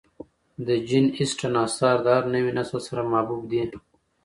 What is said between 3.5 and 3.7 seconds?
دي.